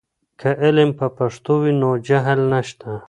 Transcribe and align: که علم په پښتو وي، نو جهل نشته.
که 0.39 0.49
علم 0.63 0.89
په 0.99 1.07
پښتو 1.17 1.53
وي، 1.61 1.73
نو 1.81 1.89
جهل 2.07 2.39
نشته. 2.53 2.91